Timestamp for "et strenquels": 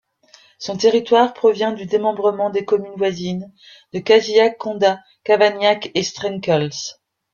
5.93-6.71